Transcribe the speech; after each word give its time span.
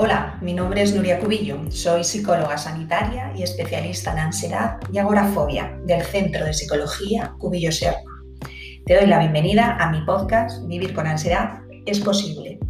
Hola, 0.00 0.38
mi 0.40 0.54
nombre 0.54 0.82
es 0.82 0.94
Nuria 0.94 1.18
Cubillo, 1.18 1.58
soy 1.72 2.04
psicóloga 2.04 2.56
sanitaria 2.56 3.32
y 3.34 3.42
especialista 3.42 4.12
en 4.12 4.20
ansiedad 4.20 4.78
y 4.92 4.98
agorafobia 4.98 5.76
del 5.86 6.02
Centro 6.02 6.44
de 6.44 6.54
Psicología 6.54 7.34
Cubillo 7.36 7.72
Serra. 7.72 8.04
Te 8.86 8.94
doy 8.94 9.08
la 9.08 9.18
bienvenida 9.18 9.76
a 9.76 9.90
mi 9.90 10.00
podcast 10.02 10.64
Vivir 10.68 10.94
con 10.94 11.08
ansiedad 11.08 11.62
es 11.84 11.98
posible. 11.98 12.60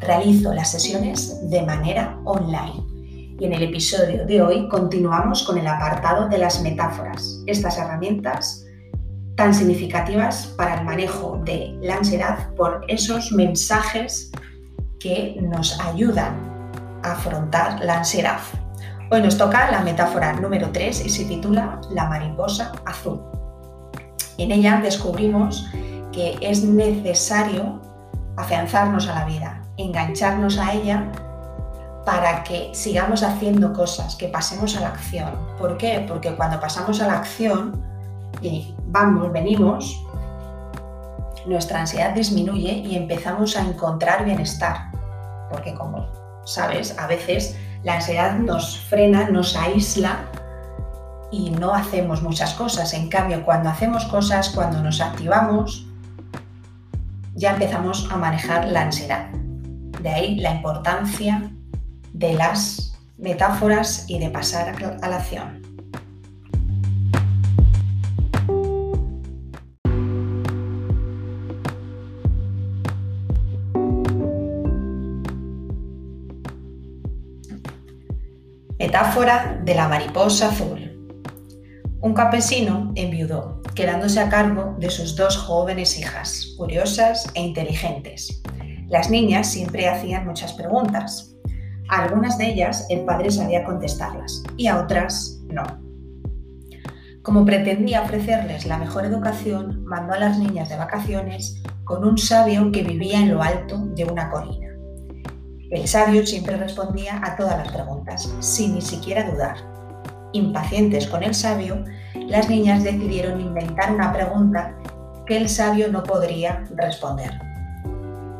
Realizo 0.00 0.54
las 0.54 0.70
sesiones 0.70 1.50
de 1.50 1.60
manera 1.62 2.16
online 2.24 2.86
y 3.40 3.46
en 3.46 3.52
el 3.52 3.64
episodio 3.64 4.24
de 4.24 4.40
hoy 4.40 4.68
continuamos 4.68 5.42
con 5.42 5.58
el 5.58 5.66
apartado 5.66 6.28
de 6.28 6.38
las 6.38 6.62
metáforas, 6.62 7.42
estas 7.48 7.78
herramientas 7.78 8.64
tan 9.34 9.52
significativas 9.52 10.54
para 10.56 10.78
el 10.78 10.84
manejo 10.84 11.42
de 11.44 11.76
la 11.82 11.96
ansiedad 11.96 12.54
por 12.54 12.84
esos 12.86 13.32
mensajes 13.32 14.30
que 15.00 15.36
nos 15.40 15.80
ayudan 15.80 16.49
afrontar 17.02 17.80
la 17.84 17.98
ansiedad. 17.98 18.38
Hoy 19.10 19.22
nos 19.22 19.36
toca 19.36 19.70
la 19.70 19.80
metáfora 19.80 20.32
número 20.34 20.70
3 20.70 21.04
y 21.04 21.08
se 21.08 21.24
titula 21.24 21.80
La 21.90 22.06
mariposa 22.06 22.72
azul. 22.84 23.20
En 24.38 24.52
ella 24.52 24.80
descubrimos 24.82 25.68
que 26.12 26.38
es 26.40 26.62
necesario 26.62 27.80
afianzarnos 28.36 29.08
a 29.08 29.14
la 29.14 29.24
vida, 29.24 29.62
engancharnos 29.76 30.58
a 30.58 30.72
ella 30.72 31.10
para 32.04 32.42
que 32.44 32.70
sigamos 32.72 33.22
haciendo 33.22 33.72
cosas, 33.72 34.16
que 34.16 34.28
pasemos 34.28 34.76
a 34.76 34.80
la 34.80 34.88
acción. 34.88 35.30
¿Por 35.58 35.76
qué? 35.76 36.04
Porque 36.08 36.34
cuando 36.34 36.58
pasamos 36.60 37.00
a 37.00 37.06
la 37.06 37.18
acción 37.18 37.82
y 38.40 38.74
vamos, 38.86 39.32
venimos, 39.32 40.04
nuestra 41.46 41.80
ansiedad 41.80 42.14
disminuye 42.14 42.72
y 42.72 42.96
empezamos 42.96 43.56
a 43.56 43.62
encontrar 43.62 44.24
bienestar. 44.24 44.90
Porque 45.50 45.74
como 45.74 46.06
¿sabes? 46.44 46.98
A 46.98 47.06
veces 47.06 47.56
la 47.82 47.94
ansiedad 47.94 48.38
nos 48.38 48.78
frena, 48.78 49.30
nos 49.30 49.56
aísla 49.56 50.24
y 51.30 51.50
no 51.50 51.74
hacemos 51.74 52.22
muchas 52.22 52.54
cosas. 52.54 52.92
En 52.92 53.08
cambio, 53.08 53.44
cuando 53.44 53.70
hacemos 53.70 54.04
cosas, 54.06 54.50
cuando 54.50 54.82
nos 54.82 55.00
activamos, 55.00 55.86
ya 57.34 57.52
empezamos 57.52 58.08
a 58.10 58.16
manejar 58.16 58.68
la 58.68 58.82
ansiedad. 58.82 59.30
De 60.00 60.08
ahí 60.08 60.36
la 60.36 60.54
importancia 60.54 61.50
de 62.12 62.34
las 62.34 62.98
metáforas 63.18 64.04
y 64.08 64.18
de 64.18 64.30
pasar 64.30 64.74
a 65.02 65.08
la 65.08 65.16
acción. 65.16 65.62
Metáfora 78.80 79.60
de 79.62 79.74
la 79.74 79.88
mariposa 79.88 80.48
azul. 80.48 80.80
Un 82.00 82.14
campesino 82.14 82.92
enviudó, 82.94 83.60
quedándose 83.74 84.20
a 84.20 84.30
cargo 84.30 84.74
de 84.78 84.88
sus 84.88 85.16
dos 85.16 85.36
jóvenes 85.36 85.98
hijas, 85.98 86.54
curiosas 86.56 87.30
e 87.34 87.42
inteligentes. 87.42 88.42
Las 88.88 89.10
niñas 89.10 89.48
siempre 89.48 89.86
hacían 89.86 90.24
muchas 90.24 90.54
preguntas. 90.54 91.36
A 91.90 92.04
algunas 92.04 92.38
de 92.38 92.52
ellas 92.52 92.86
el 92.88 93.04
padre 93.04 93.30
sabía 93.30 93.64
contestarlas 93.64 94.42
y 94.56 94.68
a 94.68 94.80
otras 94.80 95.42
no. 95.50 95.62
Como 97.20 97.44
pretendía 97.44 98.00
ofrecerles 98.00 98.64
la 98.64 98.78
mejor 98.78 99.04
educación, 99.04 99.84
mandó 99.84 100.14
a 100.14 100.18
las 100.20 100.38
niñas 100.38 100.70
de 100.70 100.78
vacaciones 100.78 101.62
con 101.84 102.02
un 102.02 102.16
sabio 102.16 102.72
que 102.72 102.82
vivía 102.82 103.20
en 103.20 103.34
lo 103.34 103.42
alto 103.42 103.76
de 103.94 104.06
una 104.06 104.30
colina. 104.30 104.69
El 105.70 105.86
sabio 105.86 106.26
siempre 106.26 106.56
respondía 106.56 107.20
a 107.22 107.36
todas 107.36 107.56
las 107.56 107.68
preguntas, 107.72 108.28
sin 108.40 108.74
ni 108.74 108.80
siquiera 108.80 109.30
dudar. 109.30 109.56
Impacientes 110.32 111.06
con 111.06 111.22
el 111.22 111.32
sabio, 111.32 111.84
las 112.26 112.48
niñas 112.48 112.82
decidieron 112.82 113.40
inventar 113.40 113.92
una 113.92 114.12
pregunta 114.12 114.74
que 115.26 115.36
el 115.36 115.48
sabio 115.48 115.86
no 115.92 116.02
podría 116.02 116.64
responder. 116.74 117.40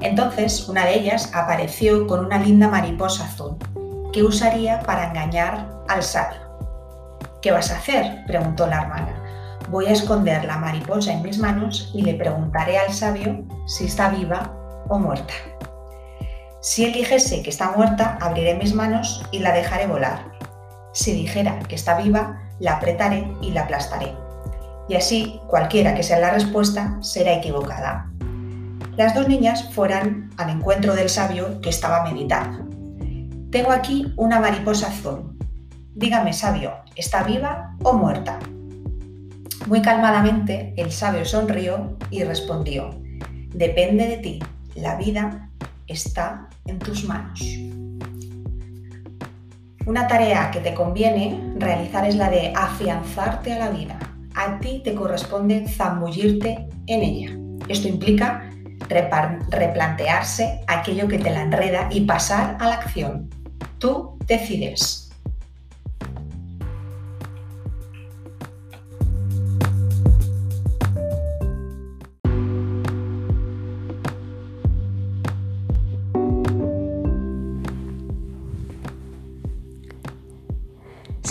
Entonces, 0.00 0.68
una 0.68 0.84
de 0.84 1.00
ellas 1.00 1.32
apareció 1.34 2.06
con 2.06 2.26
una 2.26 2.38
linda 2.38 2.68
mariposa 2.68 3.24
azul, 3.24 3.56
que 4.12 4.22
usaría 4.22 4.80
para 4.80 5.08
engañar 5.08 5.68
al 5.88 6.04
sabio. 6.04 6.38
¿Qué 7.42 7.50
vas 7.50 7.72
a 7.72 7.78
hacer? 7.78 8.24
preguntó 8.28 8.68
la 8.68 8.82
hermana. 8.82 9.22
Voy 9.68 9.86
a 9.86 9.92
esconder 9.92 10.44
la 10.44 10.58
mariposa 10.58 11.12
en 11.12 11.22
mis 11.22 11.38
manos 11.38 11.90
y 11.92 12.02
le 12.02 12.14
preguntaré 12.14 12.78
al 12.78 12.92
sabio 12.92 13.44
si 13.66 13.86
está 13.86 14.10
viva 14.10 14.52
o 14.88 14.96
muerta. 14.96 15.34
Si 16.60 16.84
él 16.84 16.92
dijese 16.92 17.42
que 17.42 17.50
está 17.50 17.70
muerta, 17.72 18.18
abriré 18.20 18.54
mis 18.54 18.74
manos 18.74 19.22
y 19.30 19.38
la 19.38 19.52
dejaré 19.52 19.86
volar. 19.86 20.32
Si 20.92 21.12
dijera 21.12 21.58
que 21.60 21.74
está 21.74 21.96
viva, 21.96 22.42
la 22.58 22.76
apretaré 22.76 23.30
y 23.42 23.50
la 23.52 23.62
aplastaré. 23.62 24.14
Y 24.88 24.94
así, 24.94 25.40
cualquiera 25.48 25.94
que 25.94 26.02
sea 26.02 26.18
la 26.18 26.30
respuesta, 26.30 26.96
será 27.02 27.34
equivocada. 27.34 28.10
Las 28.96 29.14
dos 29.14 29.28
niñas 29.28 29.68
fueran 29.74 30.30
al 30.38 30.50
encuentro 30.50 30.94
del 30.94 31.10
sabio 31.10 31.60
que 31.60 31.68
estaba 31.68 32.02
meditando. 32.04 32.64
Tengo 33.50 33.70
aquí 33.70 34.12
una 34.16 34.40
mariposa 34.40 34.88
azul. 34.88 35.36
Dígame, 35.94 36.32
sabio, 36.32 36.72
¿está 36.94 37.22
viva 37.22 37.76
o 37.82 37.92
muerta? 37.92 38.38
Muy 39.66 39.82
calmadamente, 39.82 40.72
el 40.76 40.92
sabio 40.92 41.24
sonrió 41.24 41.96
y 42.10 42.22
respondió, 42.22 42.90
depende 43.48 44.06
de 44.06 44.16
ti, 44.18 44.38
la 44.74 44.96
vida 44.96 45.50
está 45.86 46.48
en 46.66 46.78
tus 46.78 47.04
manos. 47.04 47.40
Una 49.86 50.08
tarea 50.08 50.50
que 50.50 50.60
te 50.60 50.74
conviene 50.74 51.40
realizar 51.58 52.06
es 52.06 52.16
la 52.16 52.28
de 52.28 52.52
afianzarte 52.56 53.52
a 53.52 53.58
la 53.58 53.70
vida. 53.70 53.98
A 54.34 54.58
ti 54.58 54.80
te 54.82 54.94
corresponde 54.94 55.68
zambullirte 55.68 56.68
en 56.86 57.02
ella. 57.02 57.38
Esto 57.68 57.88
implica 57.88 58.50
replantearse 59.50 60.60
aquello 60.66 61.08
que 61.08 61.18
te 61.18 61.30
la 61.30 61.42
enreda 61.42 61.88
y 61.90 62.02
pasar 62.02 62.56
a 62.60 62.68
la 62.68 62.74
acción. 62.74 63.30
Tú 63.78 64.18
decides. 64.26 65.05